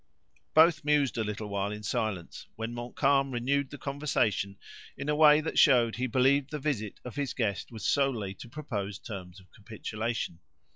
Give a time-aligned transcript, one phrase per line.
[0.55, 4.57] Both mused a little while in silence, when Montcalm renewed the conversation,
[4.97, 8.49] in a way that showed he believed the visit of his guest was solely to
[8.49, 10.39] propose terms of capitulation.